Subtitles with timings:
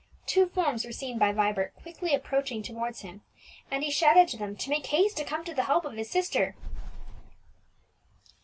[0.25, 3.21] Two forms were seen by Vibert quickly approaching towards him,
[3.69, 6.09] and he shouted to them to make haste to come to the help of his
[6.09, 6.55] sister.